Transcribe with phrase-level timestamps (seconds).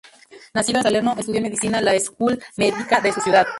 [0.55, 3.45] Nacido en Salerno, estudió en medicina la Schola Medica de su ciudad.